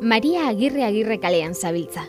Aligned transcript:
Maria 0.00 0.48
Agirre 0.48 0.84
Agirre 0.84 1.20
kalean 1.20 1.54
zabiltza. 1.54 2.08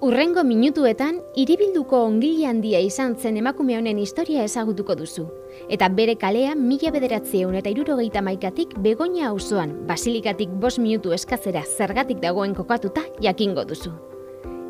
Urrengo 0.00 0.42
minutuetan, 0.44 1.20
iribilduko 1.36 2.02
ongile 2.04 2.46
handia 2.48 2.80
izan 2.80 3.16
zen 3.16 3.36
emakume 3.36 3.76
honen 3.76 3.98
historia 3.98 4.44
ezagutuko 4.44 4.94
duzu. 4.96 5.26
Eta 5.72 5.88
bere 5.88 6.16
kalea 6.16 6.54
mila 6.56 6.90
bederatzieun 6.92 7.54
eta 7.60 7.72
irurogeita 7.72 8.22
maikatik 8.22 8.74
begonia 8.84 9.28
auzoan 9.28 9.74
basilikatik 9.88 10.48
bos 10.48 10.78
minutu 10.78 11.12
eskazera 11.12 11.62
zergatik 11.64 12.20
dagoen 12.20 12.54
kokatuta 12.54 13.04
jakingo 13.20 13.64
duzu. 13.64 13.92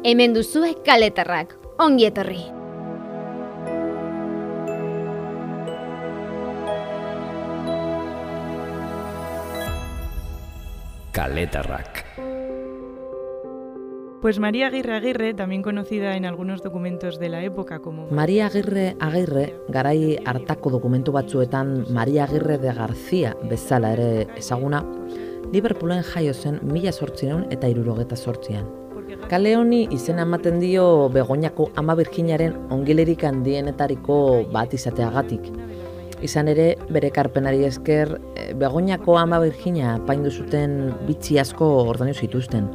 Hemen 0.04 0.34
duzue 0.34 0.74
kaletarrak, 0.86 1.56
ongi 1.78 2.06
etorri! 2.06 2.42
Kaletarrak. 11.16 12.05
Pues 14.26 14.40
María 14.40 14.66
Aguirre 14.66 14.96
Aguirre, 14.96 15.34
también 15.34 15.62
conocida 15.62 16.16
en 16.16 16.24
algunos 16.24 16.60
documentos 16.60 17.20
de 17.20 17.28
la 17.28 17.44
época 17.44 17.78
como... 17.78 18.08
Maria 18.10 18.46
Agirre 18.46 18.96
Agirre, 18.98 19.54
garai 19.68 20.18
hartako 20.24 20.70
dokumentu 20.70 21.12
batzuetan 21.12 21.86
Maria 21.94 22.24
Agirre 22.24 22.58
de 22.58 22.72
García 22.74 23.36
bezala 23.48 23.92
ere 23.92 24.26
ezaguna, 24.34 24.82
Liverpoolen 25.52 26.02
jaio 26.02 26.34
zen 26.34 26.58
mila 26.64 26.90
sortzireun 26.90 27.46
eta 27.54 27.70
irurogeta 27.70 28.16
sortzian. 28.16 28.66
Kale 29.30 29.54
honi 29.54 29.86
izena 29.94 30.26
ematen 30.26 30.58
dio 30.58 31.08
Begoñako 31.08 31.70
ama 31.76 31.94
Virginiaren 31.94 32.58
ongilerik 32.74 33.22
handienetariko 33.30 34.20
bat 34.50 34.74
izateagatik. 34.74 35.52
Izan 36.26 36.50
ere, 36.50 36.72
bere 36.90 37.14
karpenari 37.14 37.62
esker, 37.62 38.18
eh, 38.34 38.52
Begoñako 38.58 39.20
ama 39.22 39.38
Virginia 39.38 40.00
paindu 40.04 40.34
zuten 40.34 40.96
bitxi 41.06 41.38
asko 41.38 41.76
ordainu 41.86 42.18
zituzten. 42.18 42.72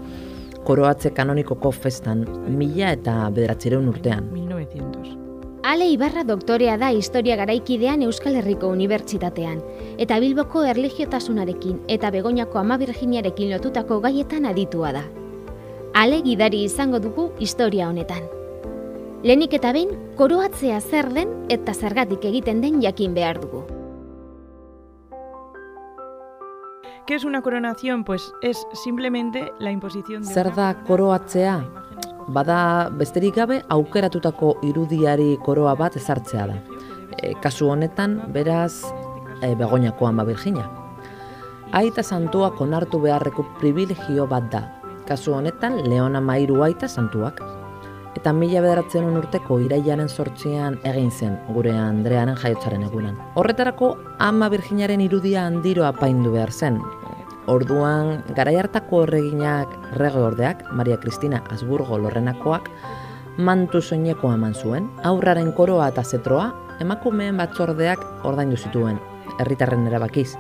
Koroatze 0.62 1.10
kanonikoko 1.18 1.72
festan, 1.74 2.22
mila 2.54 2.92
eta 2.94 3.16
bederatzireun 3.34 3.88
urtean. 3.90 4.28
1900. 4.34 5.18
Ale 5.66 5.88
Ibarra 5.90 6.24
doktorea 6.26 6.76
da 6.78 6.92
historia 6.94 7.36
garaikidean 7.38 8.02
Euskal 8.06 8.38
Herriko 8.38 8.70
Unibertsitatean, 8.74 9.60
eta 10.02 10.20
Bilboko 10.22 10.64
erligiotasunarekin 10.70 11.82
eta 11.88 12.14
Begoñako 12.14 12.62
ama 12.62 12.78
Virginiarekin 12.82 13.52
lotutako 13.56 14.00
gaietan 14.06 14.46
aditua 14.46 14.94
da. 14.94 15.04
Ale 15.94 16.22
gidari 16.22 16.64
izango 16.70 17.02
dugu 17.02 17.32
historia 17.40 17.90
honetan. 17.90 18.30
Lenik 19.24 19.54
eta 19.54 19.74
behin, 19.74 19.98
koroatzea 20.18 20.80
zer 20.82 21.10
den 21.14 21.36
eta 21.50 21.74
zergatik 21.74 22.26
egiten 22.26 22.62
den 22.62 22.82
jakin 22.82 23.14
behar 23.18 23.42
dugu. 23.42 23.66
¿Qué 27.06 27.16
es 27.16 27.24
una 27.24 27.42
coronación? 27.42 28.04
Pues 28.04 28.34
es 28.42 28.66
simplemente 28.74 29.52
la 29.60 29.72
imposición 29.72 30.22
de... 30.22 30.34
Zer 30.34 30.54
da 30.54 30.84
koroatzea? 30.84 31.66
Bada 32.28 32.90
besterik 32.90 33.36
gabe 33.36 33.64
aukeratutako 33.70 34.58
irudiari 34.62 35.38
koroa 35.44 35.74
bat 35.76 35.98
ezartzea 35.98 36.46
da. 36.48 36.58
E, 37.18 37.34
kasu 37.42 37.72
honetan, 37.74 38.22
beraz, 38.32 38.86
e, 39.42 39.56
Begoñako 39.56 40.08
ama 40.08 40.24
Virginia. 40.24 40.70
Aita 41.72 42.04
santua 42.04 42.54
konartu 42.56 43.02
beharreko 43.02 43.48
privilegio 43.60 44.28
bat 44.28 44.52
da. 44.52 44.62
Kasu 45.08 45.34
honetan, 45.34 45.82
Leona 45.90 46.22
Mairu 46.22 46.62
aita 46.64 46.88
santuak. 46.88 47.42
Eta 48.12 48.34
mila 48.36 48.60
bederatzen 48.60 49.06
urteko 49.16 49.62
irailaren 49.64 50.10
sortzian 50.10 50.78
egin 50.88 51.12
zen 51.12 51.38
gure 51.56 51.72
Andrearen 51.72 52.36
jaiotzaren 52.36 52.84
egunan. 52.84 53.16
Horretarako 53.40 53.94
ama 54.20 54.50
Virginiaren 54.52 55.02
irudia 55.02 55.46
handiro 55.48 55.86
apaindu 55.88 56.34
behar 56.34 56.52
zen. 56.52 56.82
Orduan, 57.52 58.20
garai 58.36 58.58
hartako 58.60 59.06
horreginak 59.06 59.72
rege 59.98 60.20
ordeak, 60.22 60.66
Maria 60.78 61.00
Cristina 61.02 61.42
Asburgo 61.50 61.98
lorrenakoak, 61.98 62.70
mantu 63.38 63.82
soineko 63.82 64.34
eman 64.36 64.54
zuen, 64.54 64.90
aurraren 65.08 65.52
koroa 65.58 65.88
eta 65.90 66.04
zetroa, 66.04 66.52
emakumeen 66.84 67.40
batzordeak 67.42 68.04
ordaindu 68.28 68.60
zituen, 68.60 69.00
herritarren 69.40 69.88
erabakiz, 69.90 70.36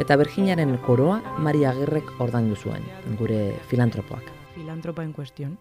eta 0.00 0.16
Virginiaren 0.16 0.78
koroa 0.86 1.20
Maria 1.38 1.74
Agirrek 1.74 2.14
ordaindu 2.18 2.56
zuen, 2.56 2.86
gure 3.18 3.58
filantropoak. 3.68 4.32
filántropa 4.54 5.04
en 5.04 5.12
cuestión. 5.12 5.58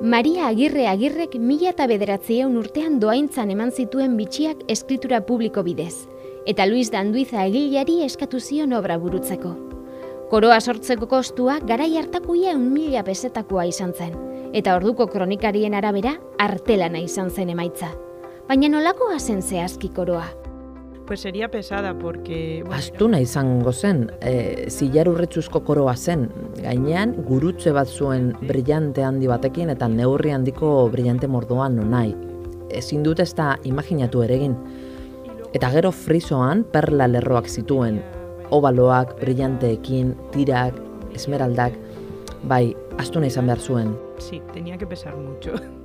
Maria 0.00 0.46
Agirre 0.46 0.86
Agirrek 0.86 1.32
mila 1.42 1.72
eta 1.72 1.88
bederatzieun 1.90 2.52
urtean 2.60 3.00
doaintzan 3.02 3.50
eman 3.50 3.72
zituen 3.74 4.12
bitxiak 4.14 4.60
eskritura 4.70 5.18
publiko 5.26 5.64
bidez, 5.66 6.06
eta 6.46 6.68
Luis 6.70 6.92
Danduiza 6.94 7.42
egileari 7.48 8.04
eskatu 8.04 8.38
zion 8.38 8.76
obra 8.78 8.94
burutzeko. 9.02 9.56
Koroa 10.30 10.60
sortzeko 10.60 11.08
kostua 11.10 11.58
garai 11.66 11.96
hartakoia 11.98 12.54
un 12.54 12.70
mila 12.70 13.02
pesetakoa 13.02 13.66
izan 13.66 13.90
zen, 13.90 14.14
eta 14.54 14.76
orduko 14.78 15.08
kronikarien 15.10 15.74
arabera 15.74 16.14
artelana 16.38 17.02
izan 17.02 17.34
zen 17.34 17.50
emaitza. 17.50 17.90
Baina 18.46 18.70
nolakoa 18.70 19.18
zen 19.18 19.42
zehazki 19.42 19.90
koroa? 19.90 20.28
Pues 21.08 21.20
sería 21.20 21.50
pesada 21.50 21.98
porque... 21.98 22.62
bueno, 22.66 22.76
Astuna 22.76 23.18
izango 23.18 23.72
zen, 23.72 24.10
e, 24.20 24.66
zilar 24.68 25.08
urretzuzko 25.08 25.62
koroa 25.64 25.94
zen, 25.96 26.26
gainean 26.60 27.14
gurutze 27.24 27.72
bat 27.72 27.88
zuen 27.88 28.34
brillante 28.42 29.00
handi 29.02 29.30
batekin 29.30 29.72
eta 29.72 29.88
neurri 29.88 30.34
handiko 30.36 30.74
brillante 30.92 31.24
mordoan 31.26 31.80
nonai. 31.80 32.12
Ezin 32.68 33.08
dut 33.08 33.24
ez 33.24 33.32
da 33.32 33.54
imaginatu 33.64 34.20
ere 34.26 34.36
egin. 34.36 34.58
Eta 35.56 35.72
gero 35.72 35.94
frisoan 35.96 36.66
perla 36.76 37.08
lerroak 37.08 37.48
zituen, 37.48 38.02
obaloak, 38.52 39.16
brillanteekin, 39.24 40.12
tirak, 40.36 40.76
esmeraldak, 41.16 41.80
bai, 42.44 42.76
astuna 43.00 43.32
izan 43.32 43.48
behar 43.48 43.64
zuen. 43.64 43.96
Sí, 44.18 44.42
tenía 44.52 44.76
que 44.76 44.86
pesar 44.86 45.16
mucho. 45.16 45.56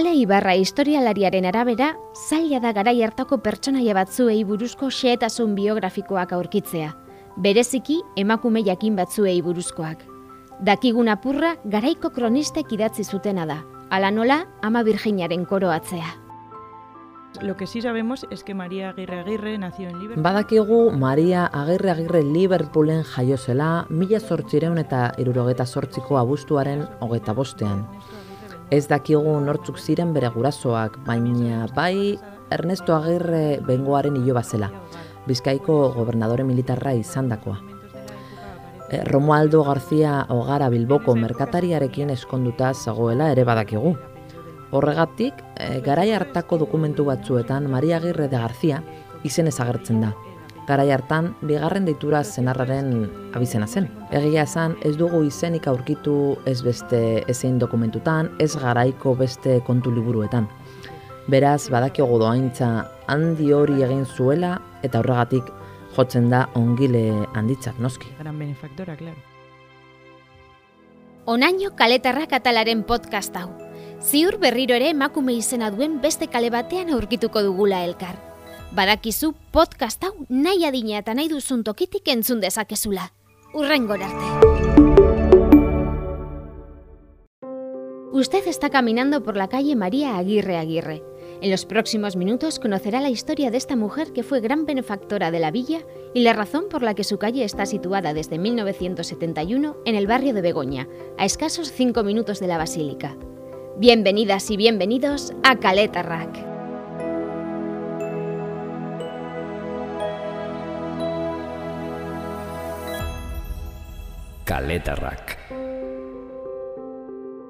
Ale 0.00 0.14
Ibarra 0.14 0.54
historialariaren 0.56 1.44
arabera, 1.44 1.90
zaila 2.16 2.56
da 2.64 2.70
garai 2.72 3.02
hartako 3.04 3.36
pertsonaia 3.44 3.92
batzuei 3.92 4.38
buruzko 4.48 4.88
xehetasun 4.88 5.52
biografikoak 5.58 6.32
aurkitzea, 6.32 6.94
bereziki 7.36 7.98
emakume 8.16 8.62
jakin 8.64 8.96
batzuei 8.96 9.34
buruzkoak. 9.44 10.06
Dakigun 10.64 11.12
apurra 11.12 11.50
garaiko 11.74 12.08
kronistek 12.16 12.72
idatzi 12.72 13.04
zutena 13.04 13.44
da, 13.44 13.58
ala 13.90 14.08
nola 14.10 14.38
ama 14.62 14.82
Virginiaren 14.88 15.44
koroatzea. 15.44 16.16
Lo 17.42 17.58
que 17.58 17.66
sí 17.66 17.82
sabemos 17.82 18.26
es 18.30 18.42
que 18.42 18.54
María 18.54 18.88
Aguirre 18.88 19.20
Aguirre 19.20 19.58
nació 19.58 19.90
en 19.90 19.98
Liverpool. 19.98 20.22
Badakigu 20.22 20.92
Maria 20.92 21.44
Agirre 21.44 21.90
Agirre 21.90 22.22
Liverpoolen 22.22 23.04
jaio 23.04 23.36
zela 23.36 23.84
mila 23.90 24.18
zortzireun 24.18 24.78
eta 24.78 25.12
irurogeta 25.18 25.66
zortziko 25.66 26.16
abuztuaren 26.16 26.86
hogeta 27.00 27.32
bostean. 27.34 27.84
Ez 28.70 28.86
dakigu 28.86 29.32
nortzuk 29.42 29.80
ziren 29.82 30.12
bere 30.14 30.28
gurasoak, 30.30 31.00
baina 31.06 31.64
bai 31.74 32.18
Ernesto 32.54 32.94
Agirre 32.94 33.58
bengoaren 33.66 34.14
iloba 34.20 34.44
zela, 34.46 34.68
Bizkaiko 35.26 35.78
gobernadore 35.96 36.44
militarra 36.46 36.92
izandakoa. 36.94 37.58
E, 38.90 39.02
Romualdo 39.04 39.64
García 39.64 40.24
Ogara 40.30 40.68
Bilboko 40.70 41.16
merkatariarekin 41.18 42.14
eskonduta 42.14 42.72
zegoela 42.74 43.32
ere 43.34 43.42
badakigu. 43.44 43.96
Horregatik, 44.70 45.34
e, 45.58 45.80
garai 45.82 46.12
hartako 46.14 46.62
dokumentu 46.62 47.10
batzuetan 47.10 47.66
Maria 47.70 47.98
Agirre 47.98 48.28
de 48.28 48.38
García 48.38 48.84
izenez 49.24 49.58
agertzen 49.58 50.00
da. 50.06 50.14
Garai 50.68 50.90
hartan, 50.94 51.32
bigarren 51.42 51.86
deitura 51.88 52.22
zenarraren 52.22 53.08
abizena 53.34 53.66
zen. 53.66 53.88
Egia 54.14 54.44
esan, 54.46 54.76
ez 54.86 54.94
dugu 54.96 55.24
izenik 55.26 55.66
aurkitu 55.66 56.36
ez 56.46 56.60
beste 56.62 57.24
ezein 57.30 57.58
dokumentutan, 57.58 58.30
ez 58.38 58.52
garaiko 58.56 59.16
beste 59.18 59.60
kontu 59.66 59.90
liburuetan. 59.94 60.46
Beraz, 61.30 61.68
badakiogu 61.70 62.20
doaintza 62.22 62.70
handi 63.10 63.50
hori 63.52 63.82
egin 63.82 64.06
zuela 64.06 64.60
eta 64.86 65.02
horregatik 65.02 65.50
jotzen 65.96 66.30
da 66.30 66.46
ongile 66.54 67.26
handitzat 67.34 67.78
noski. 67.78 68.14
Gran 68.18 68.38
benefactora, 68.38 68.96
claro. 68.96 69.18
Onaino 71.26 71.74
kaletarrak 71.76 72.32
atalaren 72.32 72.82
podcast 72.86 73.36
hau. 73.36 73.50
Ziur 74.00 74.38
berriro 74.40 74.74
ere 74.74 74.94
emakume 74.94 75.34
izena 75.36 75.70
duen 75.70 76.00
beste 76.00 76.30
kale 76.32 76.50
batean 76.50 76.90
aurkituko 76.94 77.42
dugula 77.44 77.84
elkar. 77.84 78.29
Badakizu 78.70 79.32
podcast 79.50 80.04
hau 80.06 80.12
nahi 80.28 80.62
adina 80.62 81.00
eta 81.00 81.14
nahi 81.14 81.26
duzun 81.28 81.64
tokitik 81.66 82.06
entzun 82.06 82.38
dezakezula. 82.40 83.10
Urrengor. 83.52 83.98
Usted 88.12 88.46
está 88.46 88.70
caminando 88.70 89.22
por 89.24 89.36
la 89.36 89.48
calle 89.48 89.74
María 89.74 90.18
Aguirre 90.18 90.56
Aguirre. 90.56 91.02
En 91.40 91.50
los 91.50 91.64
próximos 91.64 92.14
minutos 92.14 92.60
conocerá 92.60 93.00
la 93.00 93.10
historia 93.10 93.50
de 93.50 93.56
esta 93.56 93.74
mujer 93.74 94.12
que 94.12 94.22
fue 94.22 94.40
gran 94.40 94.66
benefactora 94.66 95.30
de 95.30 95.40
la 95.40 95.50
villa 95.50 95.80
y 96.14 96.20
la 96.20 96.32
razón 96.32 96.66
por 96.70 96.82
la 96.82 96.94
que 96.94 97.02
su 97.02 97.18
calle 97.18 97.44
está 97.44 97.66
situada 97.66 98.14
desde 98.14 98.38
1971 98.38 99.78
en 99.84 99.94
el 99.96 100.06
barrio 100.06 100.34
de 100.34 100.42
Begoña, 100.42 100.86
a 101.18 101.24
escasos 101.24 101.72
5 101.72 102.04
minutos 102.04 102.38
de 102.38 102.46
la 102.46 102.58
Basílica. 102.58 103.16
Bienvenidas 103.78 104.50
y 104.50 104.56
bienvenidos 104.56 105.32
a 105.42 105.56
Caleta 105.56 106.02
Rack. 106.02 106.49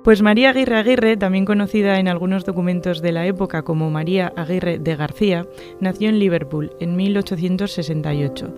Pues 0.02 0.22
María 0.22 0.50
Aguirre 0.50 0.76
Aguirre, 0.76 1.16
también 1.18 1.44
conocida 1.44 1.98
en 1.98 2.08
algunos 2.08 2.46
documentos 2.46 3.02
de 3.02 3.12
la 3.12 3.26
época 3.26 3.62
como 3.62 3.90
María 3.90 4.32
Aguirre 4.34 4.78
de 4.78 4.96
García, 4.96 5.46
nació 5.78 6.08
en 6.08 6.18
Liverpool 6.18 6.72
en 6.80 6.96
1868. 6.96 8.54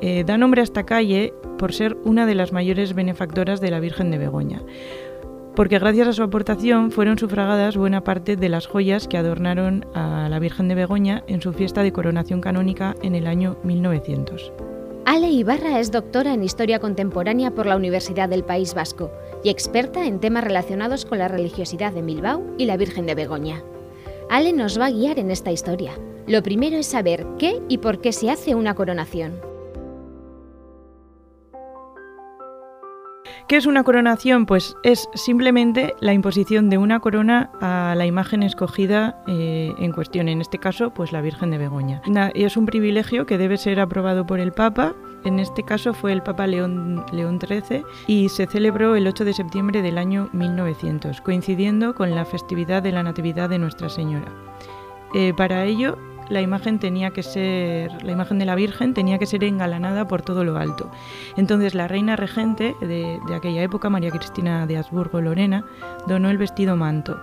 Eh, 0.00 0.24
da 0.24 0.38
nombre 0.38 0.62
a 0.62 0.64
esta 0.64 0.86
calle 0.86 1.34
por 1.58 1.74
ser 1.74 1.98
una 2.04 2.24
de 2.24 2.34
las 2.34 2.52
mayores 2.52 2.94
benefactoras 2.94 3.60
de 3.60 3.70
la 3.70 3.80
Virgen 3.80 4.10
de 4.10 4.16
Begoña, 4.16 4.62
porque 5.54 5.78
gracias 5.78 6.08
a 6.08 6.12
su 6.14 6.22
aportación 6.22 6.90
fueron 6.90 7.18
sufragadas 7.18 7.76
buena 7.76 8.02
parte 8.02 8.36
de 8.36 8.48
las 8.48 8.66
joyas 8.66 9.06
que 9.06 9.18
adornaron 9.18 9.84
a 9.92 10.28
la 10.30 10.38
Virgen 10.38 10.68
de 10.68 10.76
Begoña 10.76 11.22
en 11.26 11.42
su 11.42 11.52
fiesta 11.52 11.82
de 11.82 11.92
coronación 11.92 12.40
canónica 12.40 12.94
en 13.02 13.14
el 13.14 13.26
año 13.26 13.58
1900. 13.64 14.69
Ale 15.12 15.28
Ibarra 15.28 15.80
es 15.80 15.90
doctora 15.90 16.34
en 16.34 16.44
Historia 16.44 16.78
Contemporánea 16.78 17.50
por 17.50 17.66
la 17.66 17.74
Universidad 17.74 18.28
del 18.28 18.44
País 18.44 18.74
Vasco 18.74 19.10
y 19.42 19.50
experta 19.50 20.06
en 20.06 20.20
temas 20.20 20.44
relacionados 20.44 21.04
con 21.04 21.18
la 21.18 21.26
religiosidad 21.26 21.92
de 21.92 22.00
Bilbao 22.00 22.44
y 22.58 22.66
la 22.66 22.76
Virgen 22.76 23.06
de 23.06 23.16
Begoña. 23.16 23.60
Ale 24.28 24.52
nos 24.52 24.78
va 24.78 24.86
a 24.86 24.90
guiar 24.92 25.18
en 25.18 25.32
esta 25.32 25.50
historia. 25.50 25.98
Lo 26.28 26.44
primero 26.44 26.76
es 26.76 26.86
saber 26.86 27.26
qué 27.40 27.60
y 27.68 27.78
por 27.78 28.00
qué 28.00 28.12
se 28.12 28.30
hace 28.30 28.54
una 28.54 28.76
coronación. 28.76 29.49
¿Qué 33.50 33.56
es 33.56 33.66
una 33.66 33.82
coronación? 33.82 34.46
Pues 34.46 34.76
es 34.84 35.08
simplemente 35.14 35.96
la 35.98 36.12
imposición 36.12 36.70
de 36.70 36.78
una 36.78 37.00
corona 37.00 37.50
a 37.60 37.96
la 37.96 38.06
imagen 38.06 38.44
escogida 38.44 39.24
eh, 39.26 39.74
en 39.76 39.90
cuestión, 39.90 40.28
en 40.28 40.40
este 40.40 40.58
caso, 40.58 40.94
pues 40.94 41.10
la 41.10 41.20
Virgen 41.20 41.50
de 41.50 41.58
Begoña. 41.58 42.00
Es 42.36 42.56
un 42.56 42.64
privilegio 42.64 43.26
que 43.26 43.38
debe 43.38 43.56
ser 43.56 43.80
aprobado 43.80 44.24
por 44.24 44.38
el 44.38 44.52
Papa. 44.52 44.94
En 45.24 45.40
este 45.40 45.64
caso 45.64 45.94
fue 45.94 46.12
el 46.12 46.22
Papa 46.22 46.46
León, 46.46 47.04
León 47.10 47.40
XIII 47.40 47.82
y 48.06 48.28
se 48.28 48.46
celebró 48.46 48.94
el 48.94 49.08
8 49.08 49.24
de 49.24 49.34
septiembre 49.34 49.82
del 49.82 49.98
año 49.98 50.28
1900, 50.32 51.20
coincidiendo 51.20 51.96
con 51.96 52.14
la 52.14 52.24
festividad 52.26 52.84
de 52.84 52.92
la 52.92 53.02
Natividad 53.02 53.50
de 53.50 53.58
Nuestra 53.58 53.88
Señora. 53.88 54.32
Eh, 55.12 55.34
para 55.36 55.64
ello 55.64 55.98
la 56.30 56.40
imagen 56.40 56.78
tenía 56.78 57.10
que 57.10 57.22
ser, 57.22 57.90
la 58.02 58.12
imagen 58.12 58.38
de 58.38 58.46
la 58.46 58.54
Virgen 58.54 58.94
tenía 58.94 59.18
que 59.18 59.26
ser 59.26 59.44
engalanada 59.44 60.06
por 60.08 60.22
todo 60.22 60.44
lo 60.44 60.56
alto. 60.56 60.90
Entonces 61.36 61.74
la 61.74 61.88
reina 61.88 62.16
regente 62.16 62.74
de, 62.80 63.18
aquella 63.34 63.62
época, 63.62 63.90
María 63.90 64.10
Cristina 64.10 64.66
de 64.66 64.78
Habsburgo 64.78 65.20
Lorena, 65.20 65.64
donó 66.06 66.30
el 66.30 66.38
vestido 66.38 66.76
manto. 66.76 67.20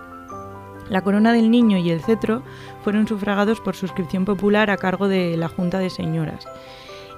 La 0.90 1.02
corona 1.02 1.32
del 1.32 1.50
niño 1.50 1.78
y 1.78 1.90
el 1.90 2.02
cetro 2.02 2.42
fueron 2.82 3.08
sufragados 3.08 3.60
por 3.60 3.74
suscripción 3.74 4.24
popular 4.24 4.70
a 4.70 4.76
cargo 4.76 5.08
de 5.08 5.36
la 5.36 5.48
Junta 5.48 5.78
de 5.78 5.90
Señoras. 5.90 6.46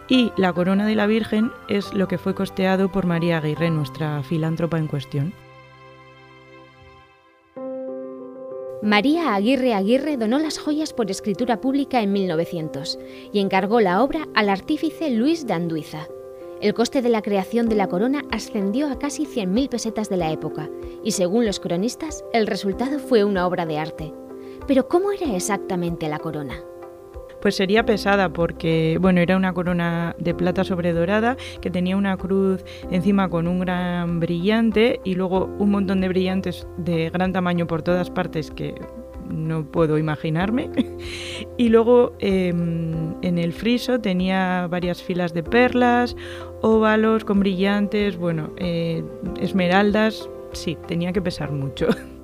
Y 0.08 0.32
la 0.36 0.52
corona 0.52 0.86
de 0.86 0.96
la 0.96 1.06
Virgen 1.06 1.52
es 1.68 1.92
lo 1.94 2.08
que 2.08 2.18
fue 2.18 2.34
costeado 2.34 2.90
por 2.90 3.06
María 3.06 3.38
Aguirre, 3.38 3.70
nuestra 3.70 4.22
filántropa 4.24 4.78
en 4.78 4.88
cuestión. 4.88 5.32
María 8.82 9.34
Aguirre 9.34 9.74
Aguirre 9.74 10.16
donó 10.16 10.38
las 10.38 10.58
joyas 10.58 10.94
por 10.94 11.10
escritura 11.10 11.60
pública 11.60 12.00
en 12.00 12.12
1900 12.12 12.98
y 13.30 13.40
encargó 13.40 13.80
la 13.80 14.02
obra 14.02 14.26
al 14.34 14.48
artífice 14.48 15.10
Luis 15.10 15.46
de 15.46 15.52
Anduiza. 15.52 16.08
El 16.62 16.72
coste 16.72 17.02
de 17.02 17.10
la 17.10 17.20
creación 17.20 17.68
de 17.68 17.74
la 17.74 17.88
corona 17.88 18.24
ascendió 18.30 18.88
a 18.88 18.98
casi 18.98 19.26
100.000 19.26 19.68
pesetas 19.68 20.08
de 20.08 20.16
la 20.16 20.32
época 20.32 20.70
y 21.04 21.12
según 21.12 21.44
los 21.44 21.60
cronistas 21.60 22.24
el 22.32 22.46
resultado 22.46 22.98
fue 22.98 23.22
una 23.22 23.46
obra 23.46 23.66
de 23.66 23.78
arte. 23.78 24.14
Pero 24.66 24.88
¿cómo 24.88 25.12
era 25.12 25.36
exactamente 25.36 26.08
la 26.08 26.18
corona? 26.18 26.64
Pues 27.40 27.56
sería 27.56 27.84
pesada 27.84 28.32
porque, 28.32 28.98
bueno, 29.00 29.20
era 29.20 29.36
una 29.36 29.52
corona 29.52 30.14
de 30.18 30.34
plata 30.34 30.64
sobre 30.64 30.92
dorada 30.92 31.36
que 31.60 31.70
tenía 31.70 31.96
una 31.96 32.16
cruz 32.16 32.64
encima 32.90 33.28
con 33.28 33.46
un 33.46 33.60
gran 33.60 34.20
brillante 34.20 35.00
y 35.04 35.14
luego 35.14 35.50
un 35.58 35.70
montón 35.70 36.00
de 36.00 36.08
brillantes 36.08 36.66
de 36.76 37.10
gran 37.10 37.32
tamaño 37.32 37.66
por 37.66 37.82
todas 37.82 38.10
partes 38.10 38.50
que 38.50 38.74
no 39.30 39.64
puedo 39.64 39.98
imaginarme. 39.98 40.70
y 41.56 41.68
luego 41.68 42.12
em, 42.18 43.14
en 43.22 43.38
el 43.38 43.52
friso 43.52 44.00
tenía 44.00 44.66
varias 44.68 45.02
filas 45.02 45.32
de 45.32 45.42
perlas, 45.42 46.16
óvalos 46.62 47.24
con 47.24 47.40
brillantes, 47.40 48.16
bueno, 48.16 48.50
eh, 48.58 49.02
esmeraldas, 49.40 50.28
sí, 50.52 50.76
tenía 50.86 51.12
que 51.12 51.22
pesar 51.22 51.52
mucho. 51.52 51.86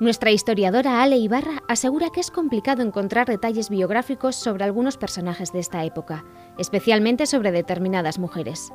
Nuestra 0.00 0.30
historiadora 0.30 1.02
Ale 1.02 1.16
Ibarra 1.16 1.64
asegura 1.66 2.10
que 2.10 2.20
es 2.20 2.30
complicado 2.30 2.82
encontrar 2.82 3.26
detalles 3.26 3.68
biográficos 3.68 4.36
sobre 4.36 4.62
algunos 4.62 4.96
personajes 4.96 5.52
de 5.52 5.58
esta 5.58 5.84
época, 5.84 6.24
especialmente 6.56 7.26
sobre 7.26 7.50
determinadas 7.50 8.20
mujeres. 8.20 8.72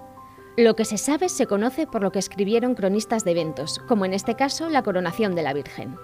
Lo 0.57 0.75
que 0.75 0.83
se 0.83 0.97
sabe 0.97 1.29
se 1.29 1.47
conoce 1.47 1.87
por 1.87 2.01
lo 2.01 2.11
que 2.11 2.19
escribieron 2.19 2.75
cronistas 2.75 3.23
de 3.23 3.31
eventos, 3.31 3.79
como 3.87 4.03
en 4.03 4.13
este 4.13 4.35
caso 4.35 4.67
la 4.67 4.83
coronación 4.83 5.33
de 5.33 5.43
la 5.43 5.53
Virgen. 5.53 5.95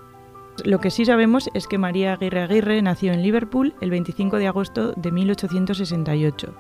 Lo 0.63 0.79
que 0.79 0.89
sí 0.89 1.03
sabemos 1.03 1.49
es 1.53 1.67
que 1.67 1.77
María 1.77 2.13
Aguirre 2.13 2.41
Aguirre 2.41 2.81
nació 2.81 3.11
en 3.11 3.21
Liverpool 3.21 3.75
el 3.81 3.89
25 3.89 4.37
de 4.37 4.47
agosto 4.47 4.93
de 4.93 5.11
1868. 5.11 6.53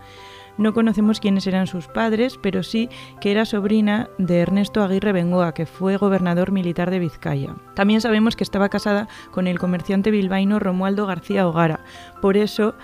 No 0.59 0.73
conocemos 0.73 1.21
quiénes 1.21 1.47
eran 1.47 1.67
sus 1.67 1.87
padres, 1.87 2.37
pero 2.41 2.63
sí 2.63 2.89
que 3.21 3.31
era 3.31 3.45
sobrina 3.45 4.09
de 4.17 4.41
Ernesto 4.41 4.83
Aguirre 4.83 5.13
Bengoa, 5.13 5.53
que 5.53 5.65
fue 5.65 5.95
gobernador 5.95 6.51
militar 6.51 6.91
de 6.91 6.99
Vizcaya. 6.99 7.55
También 7.75 8.01
sabemos 8.01 8.35
que 8.35 8.43
estaba 8.43 8.67
casada 8.67 9.07
con 9.31 9.47
el 9.47 9.57
comerciante 9.57 10.11
bilbaíno 10.11 10.59
Romualdo 10.59 11.05
García 11.05 11.47
Hogara. 11.47 11.79
Por 12.21 12.35
eso, 12.35 12.75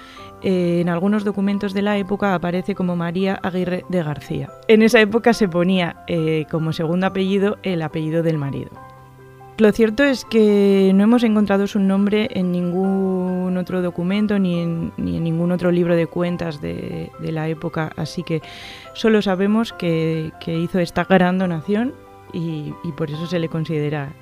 eh, 0.42 0.80
en 0.80 0.88
algunos 0.88 1.26
documentos 1.26 1.74
de 1.74 1.82
la 1.82 1.98
época 1.98 2.34
aparece 2.34 2.76
como 2.76 2.96
María 2.96 3.42
Aguirre 3.44 3.84
de 3.90 4.04
García. 4.04 4.50
En 4.70 4.82
esa 4.82 5.02
época 5.02 5.34
se 5.34 5.50
ponía 5.50 5.98
eh, 6.08 6.46
como 6.50 6.72
segundo 6.72 7.08
apellido 7.08 7.58
el 7.62 7.82
apellido 7.82 8.24
del 8.24 8.38
marido. 8.38 8.85
Lo 9.58 9.72
cierto 9.72 10.04
es 10.04 10.26
que 10.26 10.92
no 10.94 11.06
hemos 11.06 11.24
encontrado 11.24 11.66
su 11.66 11.80
nombre 11.80 12.28
en 12.32 12.52
ningún 12.52 13.58
otro 13.58 13.82
documento 13.82 14.38
ni 14.38 14.60
en, 14.60 14.92
ningún 14.98 15.54
otro 15.54 15.72
libro 15.72 15.96
de 15.96 16.08
cuentas 16.08 16.60
de, 16.60 17.10
la 17.22 17.48
época, 17.48 17.92
así 17.96 18.24
que 18.24 18.42
solo 18.94 19.22
sabemos 19.22 19.72
que, 19.72 20.32
hizo 20.46 20.80
esta 20.80 21.06
gran 21.06 21.38
donación 21.38 21.94
y, 22.34 22.74
por 22.98 23.10
eso 23.10 23.28
se 23.28 23.40
le 23.40 23.48
considera 23.48 24.14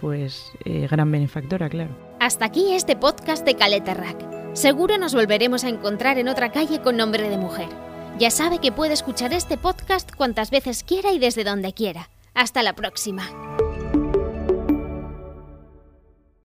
pues 0.00 0.52
eh, 0.64 0.86
gran 0.90 1.10
benefactora, 1.10 1.68
claro. 1.68 1.90
Hasta 2.18 2.46
aquí 2.46 2.72
este 2.72 2.96
podcast 2.96 3.44
de 3.44 3.56
Caleta 3.56 3.92
Rack. 3.92 4.54
Seguro 4.54 4.96
nos 4.96 5.14
volveremos 5.14 5.64
a 5.64 5.68
encontrar 5.68 6.18
en 6.18 6.28
otra 6.28 6.50
calle 6.50 6.80
con 6.80 6.96
nombre 6.96 7.28
de 7.28 7.36
mujer. 7.36 7.68
Ya 8.18 8.30
sabe 8.30 8.58
que 8.58 8.72
puede 8.72 8.94
escuchar 8.94 9.34
este 9.34 9.58
podcast 9.58 10.14
cuantas 10.14 10.50
veces 10.50 10.82
quiera 10.82 11.12
y 11.12 11.18
desde 11.18 11.44
donde 11.44 11.74
quiera. 11.74 12.08
Hasta 12.32 12.62
la 12.62 12.74
próxima. 12.74 13.47